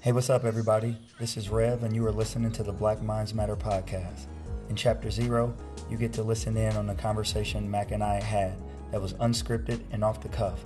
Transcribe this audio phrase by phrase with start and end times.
[0.00, 0.96] Hey, what's up, everybody?
[1.18, 4.26] This is Rev, and you are listening to the Black Minds Matter podcast.
[4.70, 5.54] In Chapter Zero,
[5.90, 8.54] you get to listen in on the conversation maK and I had
[8.92, 10.64] that was unscripted and off the cuff.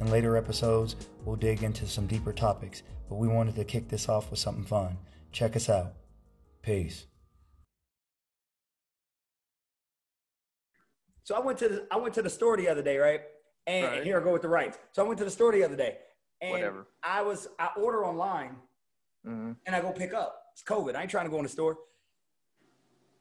[0.00, 0.94] In later episodes,
[1.24, 4.64] we'll dig into some deeper topics, but we wanted to kick this off with something
[4.64, 4.98] fun.
[5.32, 5.94] Check us out.
[6.62, 7.06] Peace.
[11.24, 13.22] So I went to the, I went to the store the other day, right?
[13.66, 14.04] And Right.
[14.04, 14.78] here I go with the rights.
[14.92, 15.98] So I went to the store the other day,
[16.40, 16.86] and Whatever.
[17.02, 18.54] I was I order online
[19.26, 20.42] hmm and I go pick up.
[20.52, 20.94] It's COVID.
[20.94, 21.76] I ain't trying to go in the store.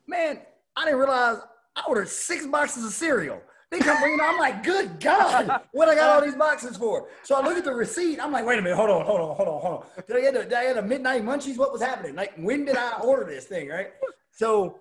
[0.07, 0.39] Man,
[0.75, 1.37] I didn't realize
[1.75, 3.41] I ordered six boxes of cereal.
[3.71, 4.19] They come bringing.
[4.21, 7.09] I'm like, good God, what I got all these boxes for?
[7.23, 8.19] So I look at the receipt.
[8.19, 10.03] I'm like, wait a minute, hold on, hold on, hold on, hold on.
[10.07, 11.57] Did I get the, did I get a midnight munchies?
[11.57, 12.15] What was happening?
[12.15, 13.69] Like, when did I order this thing?
[13.69, 13.87] Right.
[14.31, 14.79] So,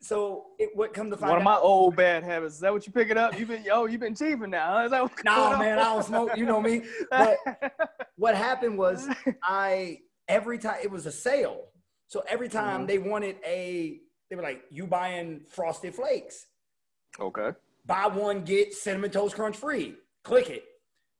[0.00, 1.32] so it what come to find out.
[1.32, 1.50] One of out?
[1.50, 2.54] my old bad habits.
[2.54, 3.38] Is that what you picking up?
[3.38, 4.84] You've been yo, you've been cheaping now.
[4.84, 6.36] Is that what's No, man, I don't smoke.
[6.36, 6.84] You know me.
[7.10, 7.38] But
[8.16, 9.08] what happened was
[9.42, 11.66] I every time it was a sale.
[12.08, 12.86] So every time Mhm.
[12.86, 16.46] they wanted a, they were like, "You buying Frosted Flakes?
[17.18, 17.52] okay.
[17.84, 20.64] Buy one get Cinnamon Toast Crunch free." Click it.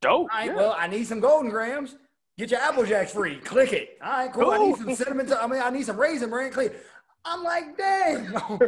[0.00, 0.12] Dope.
[0.22, 0.46] All right.
[0.46, 0.54] yeah.
[0.56, 1.96] Well, I need some Golden Grahams.
[2.38, 3.38] Get your Apple Jacks free.
[3.40, 3.98] Click it.
[4.02, 4.32] All right.
[4.32, 4.50] Cool.
[4.50, 5.26] I need some cinnamon.
[5.26, 6.50] To- I mean, I need some raisin bran.
[6.52, 6.72] Click.
[6.72, 6.86] it.
[7.24, 8.36] I'm like, dang.
[8.36, 8.58] All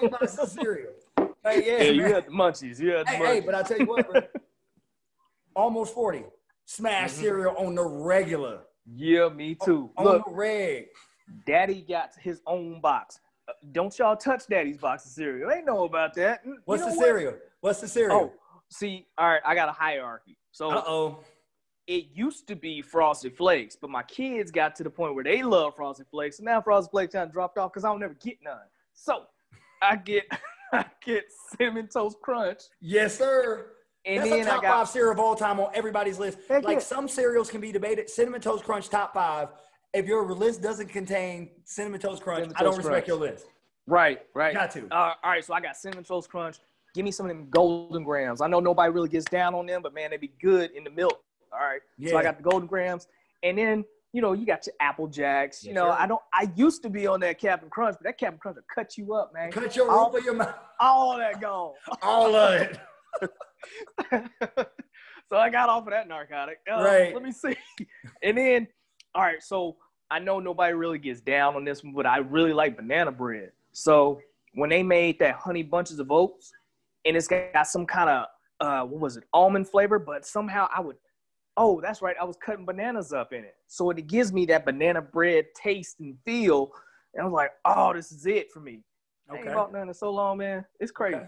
[0.00, 0.92] these boxes of cereal.
[1.44, 2.78] Hey, yeah, yeah, you had the munchies.
[2.80, 3.26] You had the Hey, munchies.
[3.26, 4.20] hey, but I tell you what, bro.
[5.56, 6.24] Almost 40.
[6.64, 7.14] Smash Mhm.
[7.20, 8.62] cereal on the regular.
[8.86, 9.90] Yeah, me too.
[9.96, 10.86] On Look, the reg.
[11.46, 13.20] Daddy got his own box.
[13.48, 15.48] Uh, don't y'all touch Daddy's box of cereal.
[15.48, 16.44] They know about that.
[16.44, 17.04] Mm, you What's know the what?
[17.06, 17.34] cereal?
[17.60, 18.16] What's the cereal?
[18.16, 18.32] Oh,
[18.70, 20.36] see, all right, I got a hierarchy.
[20.52, 21.20] So Uh oh.
[21.86, 25.42] it used to be Frosted Flakes, but my kids got to the point where they
[25.42, 28.14] love Frosted Flakes, and now Frosted Flakes kind of dropped off because I don't never
[28.14, 28.58] get none.
[28.94, 29.24] So
[29.80, 30.24] I get
[30.72, 31.24] I get
[31.56, 33.66] cinnamon toast crunch, Yes, sir.
[34.04, 36.38] And That's then a top I got five cereal of all time on everybody's list.
[36.48, 36.78] Like yeah.
[36.80, 38.10] some cereals can be debated.
[38.10, 39.48] Cinnamon Toast Crunch top five.
[39.94, 43.20] If your list doesn't contain Cinnamon Toast Crunch, Cinnamon I don't Toast respect Crunch.
[43.20, 43.46] your list.
[43.86, 44.54] right, right.
[44.54, 44.86] Got to.
[44.90, 46.58] Uh, all right, so I got cinnamon toast crunch.
[46.94, 48.40] Give me some of them golden grahams.
[48.40, 50.90] I know nobody really gets down on them, but man, they'd be good in the
[50.90, 51.22] milk.
[51.52, 51.80] All right.
[51.98, 52.10] Yeah.
[52.10, 53.06] So I got the golden grahams,
[53.42, 55.64] and then you know you got your apple jacks.
[55.64, 55.96] You know sir.
[55.98, 56.20] I don't.
[56.34, 59.14] I used to be on that Captain Crunch, but that Captain Crunch will cut you
[59.14, 59.50] up, man.
[59.52, 60.54] Cut your All- roof of your mouth.
[60.80, 61.72] All that gone.
[62.02, 62.78] All of it.
[65.28, 66.58] so I got off of that narcotic.
[66.70, 67.14] Uh, Right.
[67.14, 67.56] Let me see.
[68.22, 68.68] And then,
[69.14, 69.42] all right.
[69.42, 69.76] So
[70.10, 73.50] I know nobody really gets down on this one, but I really like banana bread.
[73.72, 74.20] So
[74.54, 76.52] when they made that honey bunches of oats,
[77.04, 78.26] and it's got some kind of
[78.60, 80.96] uh, what was it, almond flavor, but somehow I would.
[81.56, 82.14] Oh, that's right.
[82.20, 85.98] I was cutting bananas up in it, so it gives me that banana bread taste
[86.00, 86.70] and feel.
[87.14, 88.82] And I was like, oh, this is it for me.
[89.28, 89.54] I ain't Okay.
[89.54, 90.64] bought none in so long, man.
[90.80, 91.16] It's crazy.
[91.16, 91.26] Okay.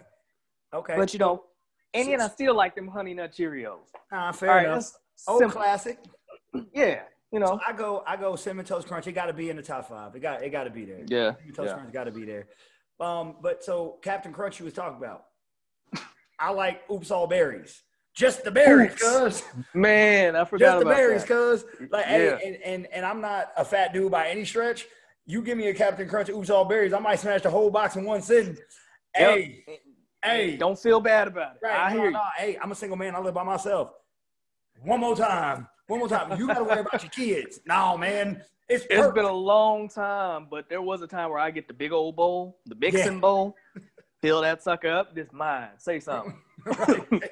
[0.74, 0.96] Okay.
[0.96, 1.44] But you know,
[1.94, 3.78] and then I still like them honey nut Cheerios.
[4.12, 4.74] Ah, fair All right, enough.
[4.76, 5.60] that's Old simple.
[5.60, 5.98] classic.
[6.72, 7.00] Yeah,
[7.32, 7.58] you know.
[7.66, 9.06] I go, I go cinnamon toast crunch.
[9.08, 10.14] It got to be in the top five.
[10.14, 11.00] It got, it got to be there.
[11.08, 11.74] Yeah, Cinnamon toast yeah.
[11.74, 12.46] crunch got to be there.
[13.00, 15.24] Um, but so Captain Crunch, you was talking about.
[16.38, 17.82] I like oops all berries,
[18.14, 19.02] just the berries, Oops.
[19.02, 19.42] cuz
[19.74, 21.28] Man, I forgot just the about berries, that.
[21.28, 22.36] cuz like, Yeah.
[22.38, 24.86] hey, and, and and I'm not a fat dude by any stretch.
[25.26, 27.96] You give me a Captain Crunch oops all berries, I might smash the whole box
[27.96, 28.56] in one sitting.
[29.18, 29.36] Yep.
[29.38, 29.64] Hey,
[30.24, 31.60] hey, Don't feel bad about it.
[31.62, 31.78] Right.
[31.78, 32.24] I no, hear no, you.
[32.36, 33.14] Hey, I'm a single man.
[33.14, 33.90] I live by myself.
[34.82, 35.68] One more time.
[35.86, 36.38] One more time.
[36.38, 37.60] You got to worry about your kids.
[37.66, 38.42] No, man.
[38.68, 41.74] It's, It's been a long time, but there was a time where I get the
[41.74, 43.20] big old bowl, the Bixen Yeah.
[43.20, 43.54] bowl,
[44.22, 45.14] fill that sucker up.
[45.14, 45.68] This mine.
[45.76, 46.34] Say something.
[46.64, 47.30] right.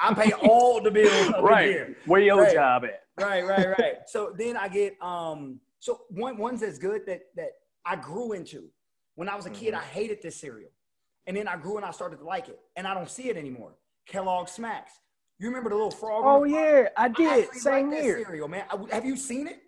[0.00, 1.68] I pay all the bills right.
[1.68, 1.96] here.
[2.06, 2.52] Where your Right.
[2.54, 3.02] job at?
[3.24, 3.94] Right, right, right.
[4.06, 5.60] so then I get um.
[5.80, 7.50] So one ones that's good that that
[7.84, 8.64] I grew into.
[9.14, 9.82] When I was a kid, Mm-hmm.
[9.82, 10.70] I hated this cereal,
[11.28, 13.36] and then I grew and I started to like it, and I don't see it
[13.36, 13.72] anymore.
[14.08, 14.92] Kellogg Smacks.
[15.38, 16.22] You remember the little frog?
[16.26, 17.44] Oh yeah, I I did.
[17.44, 18.24] actually Same like that here.
[18.24, 18.64] cereal, man.
[18.72, 19.60] I- have you seen it?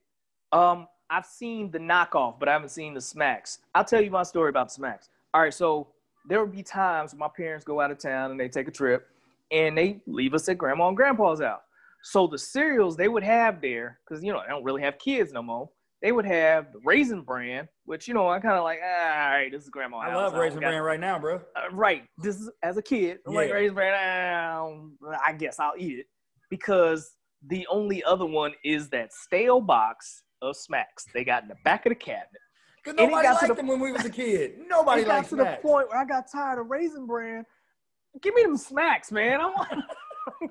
[0.51, 3.59] Um, I've seen the knockoff, but I haven't seen the smacks.
[3.75, 5.09] I'll tell you my story about smacks.
[5.35, 5.89] All right, so
[6.29, 8.71] there would be times when my parents go out of town and they take a
[8.73, 9.07] trip
[9.53, 11.63] and they leave us at grandma and grandpa's house.
[12.03, 15.33] So the cereals they would have there, because you know, they don't really have kids
[15.33, 15.69] no more.
[16.03, 19.31] They would have the raisin bran, which you know, I kind of like, ah, all
[19.33, 19.99] right, this is grandma.
[19.99, 21.37] I love Raisin got- Bran right now, bro.
[21.57, 22.05] uh, right.
[22.19, 23.19] This is as a kid.
[23.27, 23.55] I'm like Yeah.
[23.57, 23.95] raisin bran.
[25.05, 26.07] ah, I guess I'll eat it
[26.49, 27.17] because
[27.47, 31.85] the only other one is that stale box of smacks they got in the back
[31.85, 32.29] of the cabinet.
[32.83, 34.59] Cause And it nobody got to liked the- them when we was a kid.
[34.69, 37.45] Nobody it got to the point where I got tired of raisin bran.
[38.23, 39.39] Give me them smacks, man.
[39.43, 39.69] I want.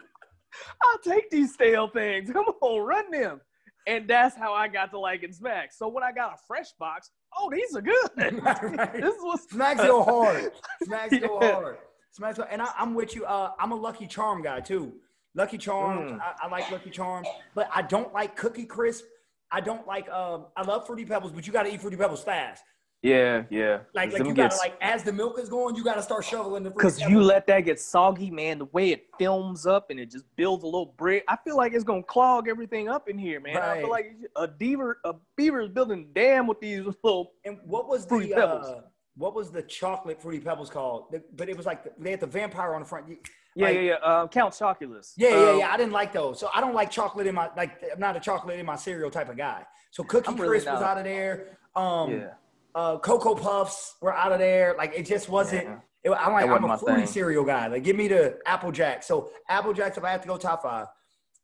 [0.83, 2.29] I'll take these stale things.
[2.31, 3.41] Come on, run them.
[3.87, 5.77] And that's how I got to liking smacks.
[5.77, 8.09] So when I got a fresh box, oh, these are good.
[8.43, 10.51] Right, this was Smacks go hard.
[10.83, 11.77] Smacks go hard.
[12.11, 13.25] Smacks go, and I, I'm with you.
[13.25, 14.93] Uh, I'm a Lucky Charm guy too.
[15.35, 16.11] Lucky Charms.
[16.11, 16.19] Mm.
[16.19, 19.05] I, I like Lucky Charms, but I don't like Cookie Crisp
[19.51, 20.09] I don't like.
[20.09, 22.63] Um, I love fruity pebbles, but you got to eat fruity pebbles fast.
[23.01, 23.79] Yeah, yeah.
[23.93, 26.63] Like, like you gotta gets- like as the milk is going, you gotta start shoveling
[26.63, 28.59] the Cause you let that get soggy, man.
[28.59, 31.23] The way it films up and it just builds a little brick.
[31.29, 33.55] I feel like it's gonna clog everything up in here, man.
[33.57, 37.31] I feel like a beaver, a beaver is building a dam with these little.
[37.45, 38.81] And what was the uh,
[39.15, 41.15] what was the chocolate fruity pebbles called?
[41.35, 43.07] But it was like the, they had the vampire on the front.
[43.55, 43.93] Yeah, like- yeah, yeah.
[43.95, 45.13] Uh, Count Chocula.
[45.17, 45.71] Yeah, yeah, Um, yeah.
[45.73, 46.37] I didn't like those.
[46.39, 47.81] So I don't like chocolate in my like.
[47.93, 49.65] I'm not a chocolate in my cereal type of guy.
[49.91, 51.57] So Cookie really Crisp was out of there.
[51.77, 52.33] Um, Yeah.
[52.75, 54.75] Uh, Cocoa Puffs were out of there.
[54.77, 55.65] Like it just wasn't.
[55.65, 55.79] Yeah.
[56.03, 57.67] It, I'm like I'm a fruity cereal guy.
[57.67, 59.07] Like give me the Apple Jacks.
[59.07, 59.97] So Apple Jacks.
[59.97, 60.87] If I have to go top five,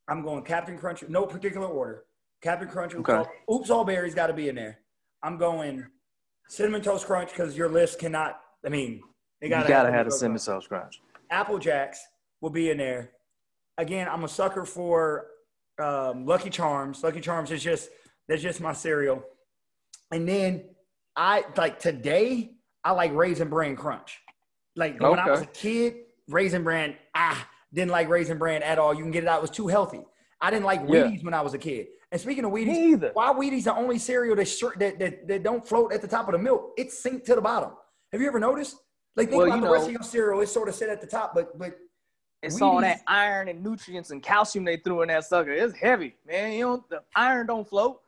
[0.08, 1.04] I'm going Captain Crunch.
[1.08, 2.06] No particular order.
[2.42, 2.94] Captain Crunch.
[2.94, 3.28] Oops, Okay.
[3.48, 4.80] all, Oops All Berries got to be in there.
[5.24, 5.86] I'm going
[6.48, 8.40] Cinnamon Toast Crunch because your list cannot.
[8.66, 9.02] I mean,
[9.42, 11.02] they gotta, gotta Cinnamon have a cinnamon toast crunch.
[11.30, 12.00] Apple Jacks
[12.42, 13.12] will be in there.
[13.78, 15.28] Again, I'm a sucker for
[15.80, 17.04] um, Lucky Charms.
[17.04, 17.90] Lucky Charms is just
[18.28, 19.24] that's just my cereal.
[20.12, 20.64] And then
[21.16, 22.52] I like today
[22.84, 24.20] I like Raisin Bran Crunch.
[24.76, 25.96] Like when I was a kid,
[26.28, 28.94] Raisin Bran ah didn't like Raisin Bran at all.
[28.94, 29.40] You can get it out.
[29.40, 30.02] It was too healthy.
[30.42, 31.04] I didn't like Yeah.
[31.04, 31.88] Wheaties when I was a kid.
[32.12, 35.94] And speaking of Wheaties, why Wheaties the only cereal that, that, that that don't float
[35.94, 36.74] at the top of the milk?
[36.78, 37.72] It sink to the bottom.
[38.12, 38.78] Have you ever noticed?
[39.16, 40.42] Like think Well, about the rest of your cereal.
[40.42, 41.78] It's sort of sit at the top, but but
[42.44, 45.52] It's all that iron and nutrients and calcium they threw in that sucker.
[45.52, 46.54] It's heavy, man.
[46.54, 48.02] You don't the iron don't float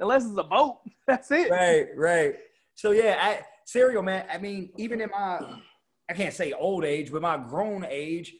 [0.00, 0.80] unless it's a boat.
[1.06, 1.50] That's it.
[1.50, 2.34] right, right.
[2.74, 4.26] So yeah, I, cereal, man.
[4.32, 5.40] I mean, even in my,
[6.08, 8.34] I can't say old age, but my grown age,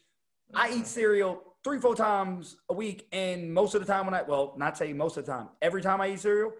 [0.53, 4.21] I eat cereal three, four times a week, and most of the time when I,
[4.21, 6.51] well, not say most of the time, every time I eat cereal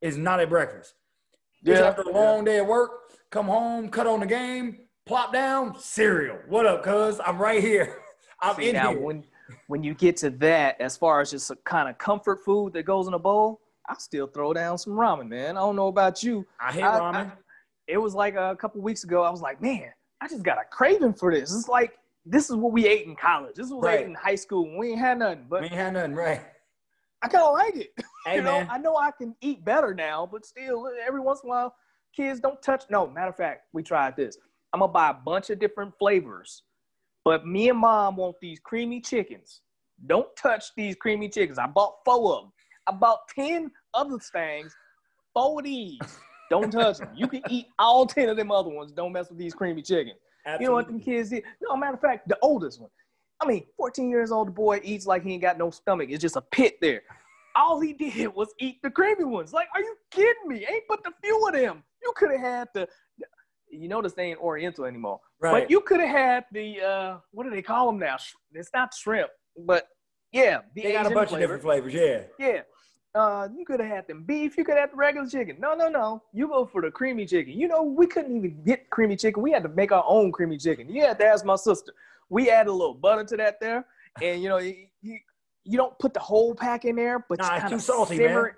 [0.00, 0.94] is not at breakfast.
[1.64, 2.90] Just Yeah, after a long day at work,
[3.30, 6.38] come home, cut on the game, plop down, cereal.
[6.48, 7.20] What up, cuz?
[7.24, 7.96] I'm right here.
[8.40, 9.00] I'm See, in now here.
[9.00, 9.24] when
[9.66, 12.84] when you get to that, as far as just a kind of comfort food that
[12.84, 15.56] goes in a bowl, I still throw down some ramen, man.
[15.56, 16.46] I don't know about you.
[16.60, 17.32] I hate I- ramen.
[17.88, 19.22] It was like a couple weeks ago.
[19.22, 19.90] I was like, man,
[20.20, 21.52] I just got a craving for this.
[21.54, 23.56] It's like this is what we ate in college.
[23.56, 24.78] This is what we ate in high school.
[24.78, 26.40] We ain't had nothing, but we ain't had nothing, right?
[27.22, 27.90] I kind of like it.
[28.24, 28.68] Hey, you know, man.
[28.70, 31.74] I know I can eat better now, but still, every once in a while,
[32.14, 32.84] kids don't touch.
[32.88, 34.38] No, matter of fact, we tried this.
[34.72, 36.62] I'm gonna buy a bunch of different flavors,
[37.24, 39.60] but me and mom want these creamy chickens.
[40.06, 41.58] Don't touch these creamy chickens.
[41.58, 42.52] I bought four of them.
[42.86, 44.74] I bought ten other things.
[45.32, 46.00] Four of these.
[46.50, 47.10] Don't touch them.
[47.14, 48.92] You can eat all ten of them other ones.
[48.92, 50.18] Don't mess with these creamy chickens.
[50.60, 51.44] You know what them kids did?
[51.62, 52.90] No, matter of fact, the oldest one.
[53.40, 56.08] I mean, 14 years old, the boy eats like he ain't got no stomach.
[56.10, 57.02] It's just a pit there.
[57.56, 59.52] All he did was eat the creamy ones.
[59.52, 60.66] Like, are you kidding me?
[60.68, 61.82] Ain't but the few of them.
[62.02, 62.88] You could have had the,
[63.70, 65.20] you notice they ain't Oriental anymore.
[65.42, 65.62] Right.
[65.62, 68.16] But you could have had the, uh, what do they call them now?
[68.52, 69.88] It's not shrimp, but
[70.32, 71.34] yeah, the they got a bunch flavor.
[71.34, 72.22] of different flavors, yeah.
[72.38, 72.60] Yeah.
[73.14, 74.56] Uh, you could have had them beef.
[74.56, 75.56] You could have had the regular chicken.
[75.58, 76.22] No, no, no.
[76.32, 77.52] You go for the creamy chicken.
[77.52, 79.42] You know, we couldn't even get creamy chicken.
[79.42, 80.86] We had to make our own creamy chicken.
[80.88, 81.92] To ask my sister.
[82.30, 83.84] We added a little butter to that there,
[84.22, 85.18] and you know, you you,
[85.64, 88.50] you don't put the whole pack in there, but Nah, it's too salty, simmer man.
[88.52, 88.54] it.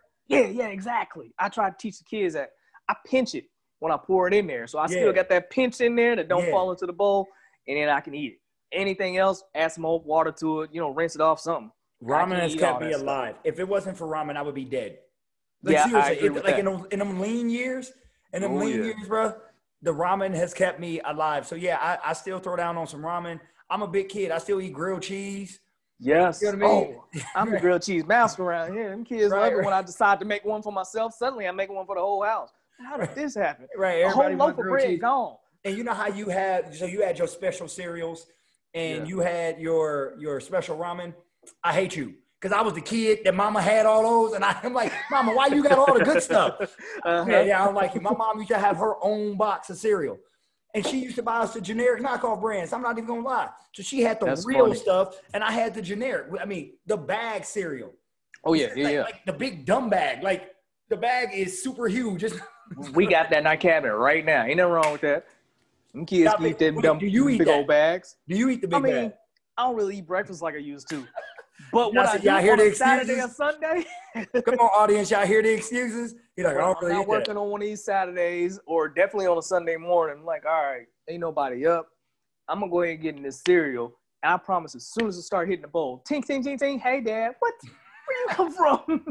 [0.56, 1.34] Yeah, yeah, exactly.
[1.40, 2.50] I try to teach the kids that
[2.88, 3.46] I pinch it
[3.84, 4.88] when I pour it in there, so I Yeah.
[4.88, 6.50] still got that pinch in there that don't Yeah.
[6.52, 7.29] fall into the bowl,
[7.69, 8.38] and then I can eat it.
[8.72, 10.70] Anything else, add some more water to it.
[10.72, 11.70] You know, rinse it off something.
[12.03, 13.03] Ramen has kept me that stuff.
[13.03, 13.36] alive.
[13.44, 14.98] If it wasn't for ramen, I would be dead.
[15.62, 16.60] Like Yeah, I agree it- with like that.
[16.60, 17.93] in them, in them lean years,
[18.32, 18.84] in them Oh, lean yeah.
[18.86, 19.34] years, bro,
[19.82, 21.46] the ramen has kept me alive.
[21.46, 23.38] So yeah, I, I still throw down on some ramen.
[23.69, 24.31] I'm a big kid.
[24.31, 25.60] I still eat grilled cheese.
[26.00, 26.41] Yes.
[26.43, 26.96] You know what I mean?
[26.98, 28.88] Oh, I'm the grilled cheese master around here.
[28.91, 29.64] Them kids Right, love it right.
[29.67, 31.12] when I decide to make one for myself.
[31.14, 32.50] Suddenly I'm making one for the whole house.
[32.78, 33.66] How did this happen?
[33.76, 35.00] Right, A whole everybody loaf want of bread cheese.
[35.00, 35.36] gone.
[35.64, 38.26] And you know how you had so you had your special cereals
[38.74, 39.08] and Yeah.
[39.08, 41.14] you had your your special ramen.
[41.62, 42.14] I hate you.
[42.40, 45.32] Because I was the kid that mama had all those, and I, I'm like, Mama,
[45.34, 46.58] why you got all the good stuff?
[47.04, 47.24] Uh-huh.
[47.26, 48.02] Yeah, yeah, I don't like you.
[48.02, 50.19] My mom used to have her own box of cereal.
[50.74, 52.72] And she used to buy us the generic knockoff brands.
[52.74, 53.48] I'm not even gonna lie.
[53.72, 54.76] So she had the That's real funny.
[54.78, 56.26] stuff, and I had the generic.
[56.38, 57.93] I mean, the bag cereal.
[58.44, 59.02] Oh yeah, yeah, like, yeah.
[59.02, 60.22] like the big dumb bag.
[60.22, 60.50] Like
[60.90, 62.24] the bag is super huge.
[62.24, 62.36] It's,
[62.92, 64.44] we got that in our cabinet right now.
[64.44, 65.26] Ain't nothing wrong with that.
[65.92, 67.54] Them kids can eat them dumb do you eat big that?
[67.54, 68.16] old bags.
[68.28, 69.12] do you eat the big I mean, bag?
[69.56, 71.06] I don't really eat breakfast like I used to.
[71.72, 73.36] But what I y'all hear on the a Saturday or excuses?
[73.36, 73.84] Sunday,
[74.42, 76.16] Come on, audience, y'all hear the excuses?
[76.36, 77.40] You're like, I don't I'm not working that.
[77.40, 80.16] on one of these Saturdays or definitely on a Sunday morning.
[80.18, 81.88] I'm like, all right, ain't nobody up.
[82.48, 83.96] I'm gonna go ahead and get in this cereal.
[84.22, 86.78] And I promise, as soon as it start hitting the bowl, ting, ting, ting, ting.
[86.78, 87.54] Hey, Dad, what?
[88.06, 89.04] Where you come from?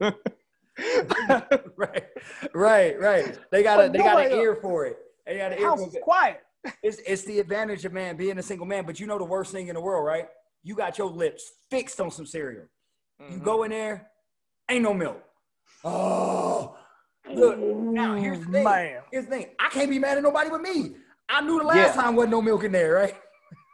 [1.76, 2.04] right,
[2.54, 3.38] right, right.
[3.50, 4.98] They got a they got an ear for it.
[5.26, 6.02] They got an the ear house for is it.
[6.02, 6.40] quiet.
[6.82, 8.84] It's it's the advantage of man being a single man.
[8.86, 10.28] But you know the worst thing in the world, right?
[10.62, 12.66] You got your lips fixed on some cereal.
[13.20, 13.44] You Mhm.
[13.44, 14.08] go in there,
[14.68, 15.20] Ain't no milk.
[15.84, 16.76] Oh,
[17.34, 17.58] look.
[17.58, 18.64] Now here's the thing.
[18.64, 19.02] Man.
[19.10, 19.46] Here's the thing.
[19.58, 20.96] I can't be mad at nobody but me.
[21.28, 22.02] I knew the last Yeah.
[22.02, 23.14] time wasn't no milk in there, right?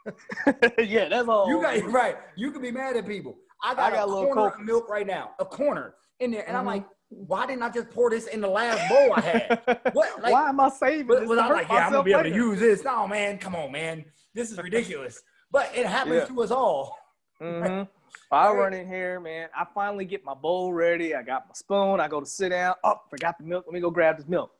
[0.79, 1.49] yeah, that's all.
[1.49, 2.17] You got right.
[2.37, 3.37] You can be mad at people.
[3.63, 4.61] I got, I got a a little corner Coke.
[4.61, 6.69] of milk right now, a corner in there, and I'm Mhm.
[6.69, 9.81] like, why didn't I just pour this in the last bowl I had?
[9.93, 10.23] What?
[10.23, 11.29] Like, Why am I saving But, this?
[11.29, 12.85] but to I'm like, yeah, I'm gonna be able to use this.
[12.85, 14.05] No, man, come on, man.
[14.35, 15.23] This is ridiculous.
[15.51, 16.25] But it happens Yeah.
[16.27, 16.97] to us all.
[17.41, 17.83] hmm
[18.31, 19.49] I run in here, man.
[19.57, 21.15] I finally get my bowl ready.
[21.15, 21.99] I got my spoon.
[21.99, 22.75] I go to sit down.
[22.85, 23.65] Oh, forgot the milk.
[23.67, 24.51] Let me go grab this milk.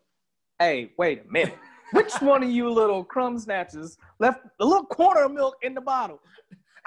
[0.59, 1.59] Hey, wait a minute.
[1.93, 5.81] Which one of you little crumb snatchers left the little corner of milk in the
[5.83, 6.19] bottle?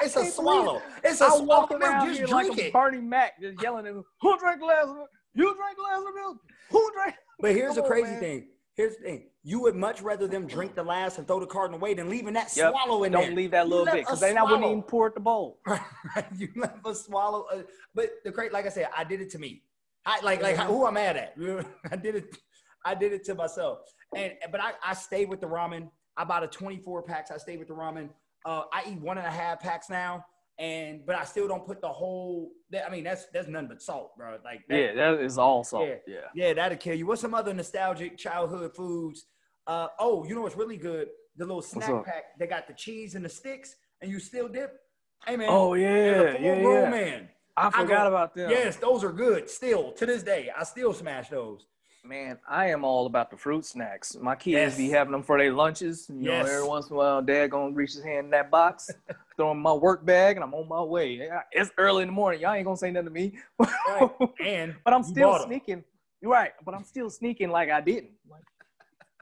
[0.02, 0.82] It's a can't swallow.
[1.04, 1.44] It's a I swallow.
[1.46, 2.16] walk of around milk.
[2.18, 2.74] here Just like drink a it.
[2.74, 5.10] Bernie Mac, just yelling at me, who drank a glass of milk?
[5.34, 6.38] You drank a glass of milk?
[6.72, 7.16] Who drank?
[7.40, 8.20] But here's the Come on, crazy man.
[8.20, 8.48] thing.
[8.76, 9.24] Here's the thing.
[9.44, 12.34] You would much rather them drink the last and throw the carton away than leaving
[12.34, 12.72] that Yep.
[12.72, 13.22] swallow in there.
[13.26, 15.60] Don't leave that little bit because then I wouldn't even pour it the bowl.
[15.66, 15.82] Right,
[16.16, 16.26] right.
[16.36, 17.46] You left a swallow.
[17.52, 17.64] Uh,
[17.96, 19.64] but the crazy, like I said, I did it to me.
[20.06, 21.36] I like like who I'm mad at.
[21.92, 22.38] I did it.
[22.86, 23.80] I did it to myself.
[24.16, 25.90] And but I I stayed with the ramen.
[26.18, 27.30] I bought a 24 packs.
[27.32, 28.10] I stayed with the ramen.
[28.46, 30.26] Uh, I eat one and a half packs now.
[30.62, 32.52] And but I still don't put the whole.
[32.70, 34.38] that- I mean that's that's nothing but salt, bro.
[34.46, 35.88] Like that, Yeah, that is all salt.
[35.90, 35.96] Yeah.
[36.08, 36.20] Yeah.
[36.36, 37.08] yeah, that'll kill you.
[37.08, 39.26] What's some other nostalgic childhood foods?
[39.66, 41.08] Uh, oh, you know what's really good?
[41.38, 42.24] The little snack pack.
[42.38, 44.78] They got the cheese and the sticks, and you still dip.
[45.26, 45.48] Hey man.
[45.50, 46.90] Oh yeah, yeah, yeah.
[46.90, 47.30] man.
[47.58, 48.52] I I forgot go- about them.
[48.52, 49.50] Yes, those are good.
[49.50, 51.66] Still to this day, I still smash those.
[52.04, 54.16] Man, I am all about the fruit snacks.
[54.20, 54.78] My kids Yes.
[54.78, 56.10] be having them for their lunches.
[56.10, 56.46] You Yes.
[56.48, 58.90] know, every once in a while, dad gonna reach his hand in that box,
[59.38, 61.30] throw in my work bag, and I'm on my way.
[61.52, 62.42] It's early in the morning.
[62.42, 63.38] Y'all ain't gonna say nothing to me.
[63.60, 64.10] Right.
[64.44, 65.84] And but I'm still sneaking.
[66.22, 68.14] You're right, but I'm still sneaking like I didn't.
[68.28, 68.42] Like,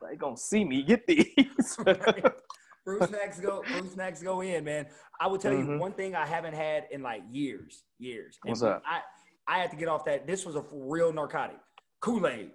[0.01, 1.75] they gonna see me get these.
[2.85, 3.63] fruit snacks go.
[3.63, 4.87] Fruit snacks go in, man.
[5.19, 5.79] I will tell you Mhm.
[5.79, 8.39] one thing I haven't had in like years, years.
[8.45, 8.81] And What's that?
[8.85, 9.01] I
[9.47, 10.25] I had to get off that.
[10.25, 11.59] This was a real narcotic.
[11.99, 12.51] Kool Aid.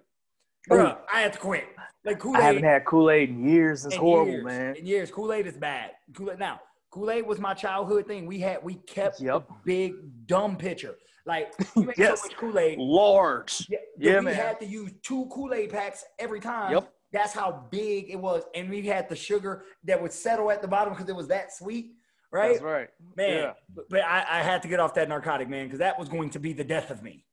[0.69, 1.65] Bruh, I had to quit.
[2.03, 2.41] Like Kool Aid.
[2.41, 3.85] I haven't had Kool Aid in years.
[3.85, 4.75] It's in horrible, years, man.
[4.75, 5.91] In years, Kool Aid is bad.
[6.15, 6.59] Kool Aid now.
[6.91, 8.25] Kool Aid was my childhood thing.
[8.25, 9.47] We had we kept Yep.
[9.47, 9.93] the big
[10.27, 10.95] dumb pitcher.
[11.25, 12.21] Like we made Yes.
[12.21, 12.77] so much Kool Aid.
[12.79, 13.67] Large.
[13.69, 14.35] Yeah, Yeah, we man.
[14.35, 16.73] had to use two Kool Aid packs every time.
[16.73, 16.91] Yep.
[17.11, 20.67] That's how big it was, and we had the sugar that would settle at the
[20.67, 21.93] bottom because it was that sweet,
[22.31, 22.53] right?
[22.53, 22.89] That's right.
[23.15, 23.53] Man, Yeah.
[23.73, 26.29] but, but I, I had to get off that narcotic, man, because that was going
[26.31, 27.23] to be the death of me.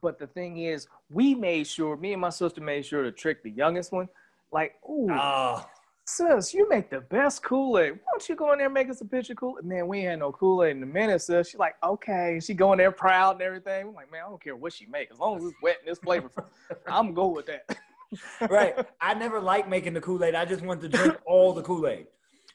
[0.00, 3.42] But the thing is, we made sure, me and my sister made sure to trick
[3.42, 4.08] the youngest one.
[4.52, 5.68] Like, ooh, Ah,
[6.04, 7.92] sis, you make the best Kool-Aid.
[7.92, 9.64] Why don't you go in there and make us a pitcher of Kool-Aid?
[9.64, 11.48] Man, we ain't had no Kool-Aid in a minute, sis.
[11.50, 12.40] She's like, okay.
[12.42, 13.88] She going there proud and everything.
[13.88, 15.10] I'm like, man, I don't care what she make.
[15.10, 16.44] As long as it's wet and it's flavorful,
[16.88, 17.66] I'm go with that.
[18.50, 18.74] right.
[19.00, 20.34] I never liked making the Kool Aid.
[20.34, 22.06] I just wanted to drink all the Kool Aid.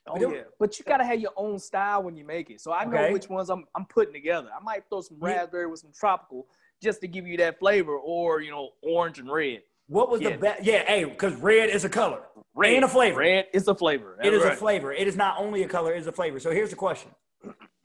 [0.05, 2.59] Oh But yeah, but you gotta have your own style when you make it.
[2.59, 3.13] So I know Okay.
[3.13, 4.49] which ones I'm I'm putting together.
[4.53, 6.47] I might throw some raspberry with some tropical
[6.83, 9.61] just to give you that flavor, or you know, orange and red.
[9.87, 10.31] What was Yeah.
[10.31, 10.63] the best?
[10.63, 12.21] Yeah, hey, because red is a color.
[12.53, 13.19] Red And a flavor.
[13.19, 14.17] Red is a flavor.
[14.23, 14.93] It is That's a flavor.
[14.93, 16.39] It is not only a color, it is a flavor.
[16.39, 17.11] So here's the question.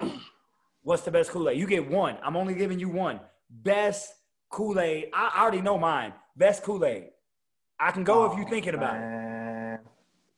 [0.82, 1.58] What's the best Kool-Aid?
[1.58, 2.18] You get one.
[2.22, 3.20] I'm only giving you one.
[3.50, 4.14] Best
[4.50, 5.10] Kool-Aid.
[5.14, 6.12] I I already know mine.
[6.36, 7.08] Best Kool-Aid.
[7.80, 9.80] I can go if you're oh, thinking about it.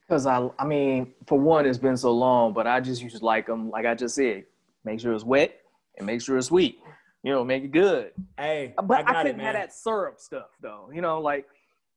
[0.07, 3.25] Because I, I mean, for one, it's been so long, but I just used to
[3.25, 4.45] like them, like I just said,
[4.85, 5.61] make sure it's wet
[5.97, 6.81] and make sure it's sweet.
[7.23, 8.13] You know, make it good.
[8.39, 10.91] Hey, But I, I couldn't it, have that syrup stuff though.
[10.93, 11.47] You know, like,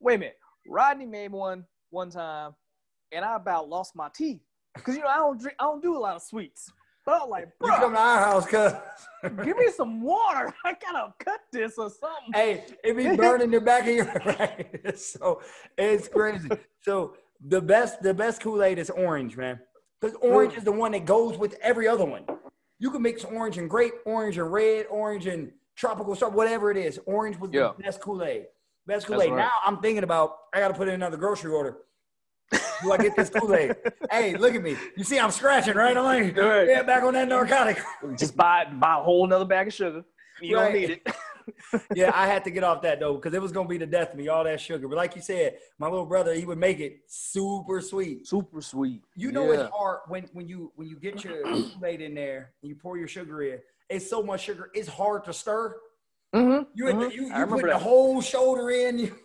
[0.00, 0.38] wait a minute,
[0.68, 2.54] Rodney made one one time,
[3.12, 4.40] and I about lost my teeth
[4.74, 6.70] because you know I don't drink, I don't do a lot of sweets.
[7.06, 8.72] But I was like, You come to our house, cuz.
[9.44, 10.52] give me some water.
[10.64, 12.32] I gotta cut this or something.
[12.34, 14.98] hey, it be burning the back of your right.
[14.98, 15.40] so
[15.78, 16.50] it's crazy.
[16.82, 17.14] So
[17.46, 19.60] the best, the best Kool-Aid is orange, man.
[20.00, 20.58] Because orange Mm.
[20.58, 22.24] is the one that goes with every other one.
[22.84, 26.76] You can mix orange and grape, orange and red, orange and tropical stuff, whatever it
[26.76, 27.00] is.
[27.06, 27.72] Orange was Yeah.
[27.74, 28.44] the best Kool-Aid.
[28.86, 29.30] Best Kool-Aid.
[29.30, 29.38] right.
[29.38, 31.78] Now I'm thinking about I gotta put in another grocery order.
[32.82, 33.74] Do I get this Kool-Aid?
[34.10, 34.76] hey, look at me.
[34.98, 35.96] You see I'm scratching, right?
[35.96, 36.68] I'm like, Right.
[36.68, 37.82] yeah, back on that narcotic.
[38.18, 40.04] Just buy buy a whole nother bag of sugar.
[40.42, 40.64] You Right.
[40.64, 41.16] don't need it.
[41.94, 44.10] Yeah, I had to get off that though because it was gonna be the death
[44.12, 44.88] of me, all that sugar.
[44.88, 48.26] But like you said, my little brother, he would make it super sweet.
[48.26, 49.02] Super sweet.
[49.16, 49.60] You know Yeah.
[49.62, 52.96] it's hard when when you when you get your Kool-Aid in there and you pour
[52.98, 53.58] your sugar in.
[53.90, 55.76] It's so much sugar, it's hard to stir.
[56.34, 57.14] Mhm, You mhm.
[57.14, 58.98] you, you put the whole shoulder in.
[58.98, 59.16] You,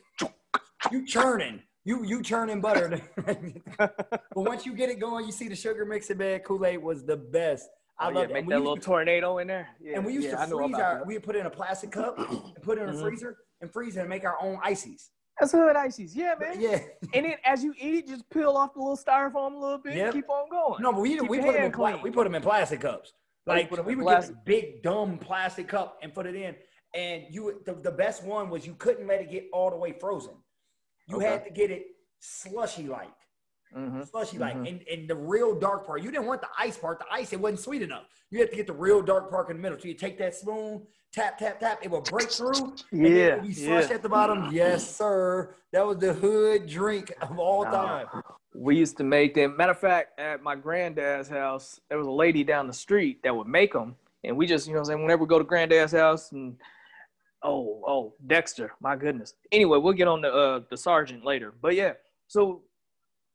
[0.92, 1.62] you churning.
[1.86, 3.00] You you churning butter.
[3.26, 6.40] but once you get it going, you see the sugar mixing man.
[6.42, 7.68] Kool-Aid was the best.
[8.00, 8.34] I Oh, yeah, love it.
[8.34, 9.68] make we that used little to- tornado in there.
[9.82, 11.08] Yeah, and we used yeah, to freeze our, that.
[11.08, 13.02] we would put it in a plastic cup and put it in a Mhm.
[13.02, 15.12] freezer and freeze it and make our own ices.
[15.40, 16.16] That's hood ices.
[16.16, 16.60] Yeah, man.
[16.60, 16.80] Yeah.
[17.14, 19.96] And then as you eat it, just peel off the little styrofoam a little bit
[19.96, 20.06] Yep.
[20.06, 20.82] and keep on going.
[20.82, 22.82] No, but we Keep we put them in hand pla- we put them in plastic
[22.82, 23.14] cups.
[23.48, 24.36] Oh, you Like we in would get plastic.
[24.36, 26.56] a big dumb plastic cup and put it in.
[26.96, 29.92] and you the, the best one was you couldn't let it get all the way
[29.92, 30.34] frozen.
[31.08, 31.26] You Okay.
[31.28, 31.86] had to get it
[32.20, 33.10] slushy like.
[33.76, 34.08] Mhm.
[34.10, 34.56] Slushy like.
[34.56, 34.68] Mhm.
[34.68, 37.00] And, and the real dark part, you didn't want the ice part.
[37.00, 38.06] The ice, it wasn't sweet enough.
[38.32, 39.80] You had to get the real dark part in the middle.
[39.80, 42.76] So you take that spoon, tap, tap, tap, it will break through.
[42.92, 43.96] Yeah, it'll be slush yeah.
[43.96, 44.50] at the bottom.
[44.52, 45.56] Yes, sir.
[45.72, 48.04] That was the hood drink of all Nah.
[48.04, 48.24] time.
[48.56, 49.56] We used to make them.
[49.56, 53.36] Matter of fact, at my granddad's house, there was a lady down the street that
[53.36, 55.92] would make them, and we just, you know, I'm saying whenever we go to granddad's
[55.92, 56.58] house, and
[57.44, 59.36] oh, oh, Dexter, my goodness.
[59.52, 61.94] Anyway, we'll get on the uh, the sergeant later, but yeah.
[62.28, 62.64] So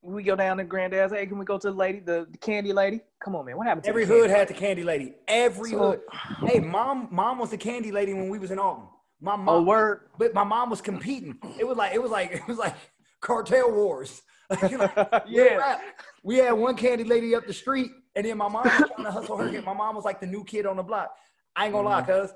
[0.05, 1.13] we go down to granddad's.
[1.13, 3.01] Hey, can we go to the lady, the, the candy lady?
[3.25, 3.57] Come on, man.
[3.57, 4.39] What happened to Every hood candy?
[4.39, 5.15] had the candy lady.
[5.29, 6.01] Every So- hood.
[6.49, 8.85] Hey, mom, mom was the candy lady when we was in Alton.
[9.21, 10.11] My Oh, mom, word.
[10.19, 11.39] but my mom was competing.
[11.59, 12.75] It was like it was like it was like
[13.21, 14.23] cartel wars.
[14.71, 14.91] You know,
[15.27, 15.79] yeah.
[16.23, 19.11] We had one candy lady up the street, and then my mom was trying to
[19.11, 19.63] hustle her.
[19.63, 21.11] My mom was like the new kid on the block.
[21.57, 22.13] I ain't gonna lie, Mm-hmm.
[22.27, 22.33] cuz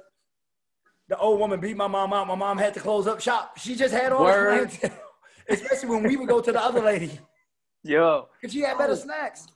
[1.08, 2.26] the old woman beat my mom out.
[2.26, 3.58] My mom had to close up shop.
[3.58, 4.70] She just had all Word.
[5.50, 7.18] especially when we would go to the other lady
[7.84, 8.28] Yo.
[8.40, 8.96] because she had better Oh.
[8.96, 9.46] snacks.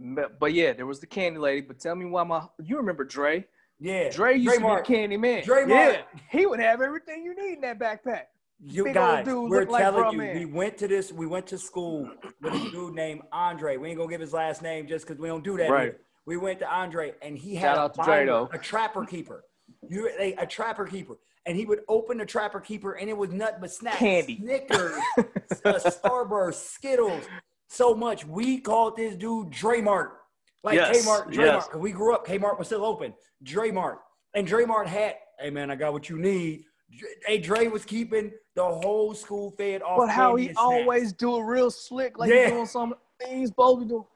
[0.00, 1.60] But, but yeah, there was the candy lady.
[1.60, 3.44] But tell me why my you remember Dre?
[3.80, 4.86] Yeah, Dre used to Mart.
[4.86, 5.44] be candy man.
[5.44, 8.22] Dre yeah, he would have everything you need in that backpack.
[8.64, 10.36] You Big guys, dude we're like telling you, Man.
[10.36, 11.12] we went to this.
[11.12, 12.10] We went to school
[12.40, 13.76] with a dude named Andre.
[13.76, 15.70] We ain't gonna give his last name just because we don't do that.
[15.70, 15.94] Right.
[16.26, 19.44] We went to Andre, and he had a, binder, a trapper keeper.
[19.88, 23.30] You a, a trapper keeper, and he would open the trapper keeper, and it was
[23.30, 24.38] nothing but snacks, Candy.
[24.38, 25.22] Snickers, uh,
[25.78, 27.24] Starburst, Skittles,
[27.68, 28.26] so much.
[28.26, 30.12] We called this dude Dre Mart,
[30.64, 31.66] like Yes, Kmart, Dre yes.
[31.66, 32.26] Because we grew up.
[32.26, 33.14] Kmart was still open.
[33.42, 33.98] Dre Mart,
[34.34, 36.64] and Dre Mart had, hey man, I got what you need.
[36.96, 39.98] Dre- Hey, Dre was keeping the whole school fed off.
[39.98, 40.58] But how he snacks.
[40.58, 42.46] always do it real slick, like Yeah.
[42.46, 44.06] he doing some things supposed to do.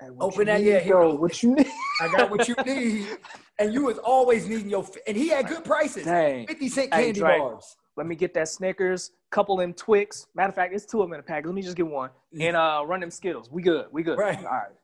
[0.00, 1.68] Hey, Open that- need, yeah, he- What you need?
[2.00, 3.06] I got what you need,
[3.58, 4.84] and you was always needing your.
[5.06, 6.46] And he had good prices, Dang.
[6.46, 7.38] fifty cent Hey, candy Dre.
[7.38, 7.76] bars.
[7.96, 10.28] Let me get that Snickers, couple them Twix.
[10.34, 11.44] Matter of fact, it's two of them in a pack.
[11.44, 13.50] Let me just get one and uh, run them Skittles.
[13.50, 13.86] We good.
[13.90, 14.18] We good.
[14.18, 14.38] Right.
[14.38, 14.68] All right.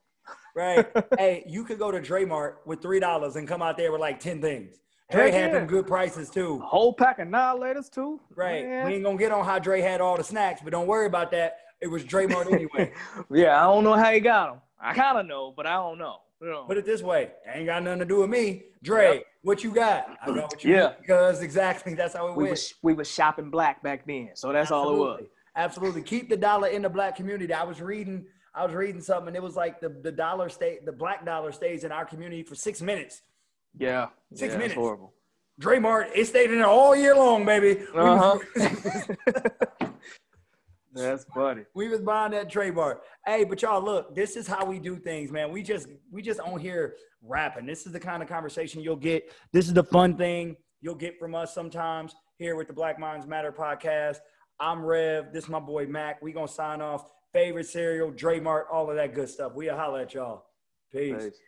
[0.53, 0.85] Right?
[1.17, 4.01] hey, you could go to Dre Mart with three dollars and come out there with
[4.01, 4.75] like ten things.
[5.09, 5.59] Dre Heck had yeah.
[5.59, 6.59] them good prices too.
[6.59, 8.19] Whole pack of Now and Laters too.
[8.35, 8.65] Right?
[8.65, 8.85] Man.
[8.85, 11.31] We ain't gonna get on how Dre had all the snacks, but don't worry about
[11.31, 11.57] that.
[11.81, 12.91] It was Mart anyway.
[13.29, 14.61] Yeah, I don't know how he got them.
[14.79, 16.17] I kind of know, but I don't know.
[16.41, 16.65] You know.
[16.67, 18.63] Put it this way, ain't got nothing to do with me.
[18.83, 19.25] Dre, Yep.
[19.43, 20.05] What you got?
[20.21, 20.93] I got what you Yeah.
[20.99, 22.51] because exactly that's how it we went.
[22.51, 25.09] was we was shopping black back then, so that's all it was.
[25.09, 25.27] Absolutely.
[25.55, 26.01] Absolutely.
[26.03, 27.53] Keep the dollar in the black community.
[27.53, 28.25] I was reading,
[28.55, 31.51] I was reading something, and it was like the, the dollar stay the black dollar
[31.51, 33.21] stays in our community for six minutes.
[33.77, 34.07] Yeah.
[34.33, 34.75] Six yeah, minutes.
[34.75, 35.13] horrible.
[35.63, 37.83] Mart, it stayed in there all year long, baby.
[37.93, 38.39] Uh-huh.
[40.93, 41.63] That's funny.
[41.73, 43.03] we was buying that Dre Mart.
[43.25, 45.51] Hey, but y'all look, this is how we do things, man.
[45.51, 47.65] We just we just on here rapping.
[47.65, 49.31] This is the kind of conversation you'll get.
[49.53, 53.25] This is the fun thing you'll get from us sometimes here with the Black Minds
[53.27, 54.17] Matter podcast.
[54.59, 55.31] I'm Rev.
[55.33, 56.21] This is my boy maK.
[56.21, 57.05] We gonna sign off.
[57.33, 59.53] Favorite cereal, Dre Mart, all of that good stuff.
[59.55, 60.45] We'll holler at y'all.
[60.91, 61.15] Peace.
[61.23, 61.39] Peace.